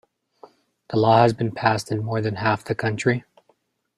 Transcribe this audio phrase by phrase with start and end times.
[0.89, 3.23] The law has been passed in more than half the country.